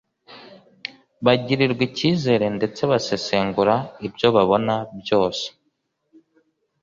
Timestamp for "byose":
5.01-5.45